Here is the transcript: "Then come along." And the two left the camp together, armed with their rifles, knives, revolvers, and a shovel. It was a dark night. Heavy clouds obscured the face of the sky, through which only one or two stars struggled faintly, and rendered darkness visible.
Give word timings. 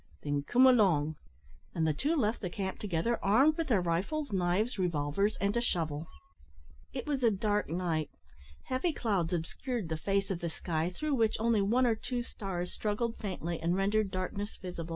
"Then 0.23 0.41
come 0.41 0.65
along." 0.65 1.17
And 1.75 1.85
the 1.85 1.93
two 1.93 2.15
left 2.15 2.41
the 2.41 2.49
camp 2.49 2.79
together, 2.79 3.23
armed 3.23 3.55
with 3.55 3.67
their 3.67 3.81
rifles, 3.81 4.33
knives, 4.33 4.79
revolvers, 4.79 5.35
and 5.39 5.55
a 5.55 5.61
shovel. 5.61 6.07
It 6.91 7.05
was 7.05 7.21
a 7.21 7.29
dark 7.29 7.69
night. 7.69 8.09
Heavy 8.63 8.93
clouds 8.93 9.31
obscured 9.31 9.89
the 9.89 9.97
face 9.97 10.31
of 10.31 10.39
the 10.39 10.49
sky, 10.49 10.89
through 10.89 11.13
which 11.13 11.37
only 11.39 11.61
one 11.61 11.85
or 11.85 11.93
two 11.93 12.23
stars 12.23 12.73
struggled 12.73 13.15
faintly, 13.19 13.59
and 13.59 13.75
rendered 13.75 14.09
darkness 14.09 14.57
visible. 14.57 14.89